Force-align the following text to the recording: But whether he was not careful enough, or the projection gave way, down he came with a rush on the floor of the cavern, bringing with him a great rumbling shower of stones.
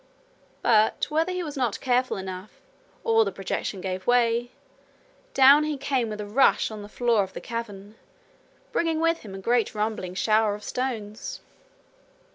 But 0.63 1.05
whether 1.11 1.31
he 1.31 1.43
was 1.43 1.55
not 1.55 1.79
careful 1.79 2.17
enough, 2.17 2.59
or 3.03 3.23
the 3.23 3.31
projection 3.31 3.81
gave 3.81 4.07
way, 4.07 4.49
down 5.35 5.63
he 5.63 5.77
came 5.77 6.09
with 6.09 6.19
a 6.19 6.25
rush 6.25 6.71
on 6.71 6.81
the 6.81 6.89
floor 6.89 7.21
of 7.21 7.33
the 7.33 7.39
cavern, 7.39 7.93
bringing 8.71 8.99
with 8.99 9.19
him 9.19 9.35
a 9.35 9.37
great 9.37 9.75
rumbling 9.75 10.15
shower 10.15 10.55
of 10.55 10.63
stones. 10.63 11.41